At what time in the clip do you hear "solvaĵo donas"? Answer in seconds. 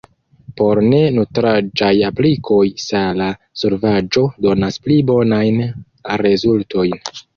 3.65-4.81